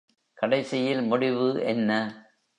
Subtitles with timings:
[0.37, 1.91] கடைசியில் முடிவு என்ன?